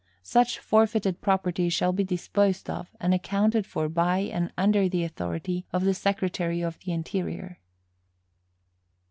Such 0.23 0.57
forfeited 0.57 1.21
property 1.21 1.69
shall 1.69 1.93
be 1.93 2.03
disposed 2.03 2.71
of 2.71 2.89
and 2.99 3.13
accounted 3.13 3.67
for 3.67 3.87
by 3.87 4.21
and 4.21 4.51
under 4.57 4.89
the 4.89 5.03
authority 5.03 5.67
of 5.71 5.83
the 5.85 5.93
Secretary 5.93 6.61
of 6.63 6.79
the 6.79 6.91
Interior. 6.91 7.59